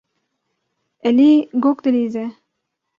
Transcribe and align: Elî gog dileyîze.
Elî 1.07 1.33
gog 1.63 1.77
dileyîze. 1.83 2.25